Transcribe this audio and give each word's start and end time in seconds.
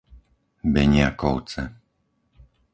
Beniakovce 0.73 1.63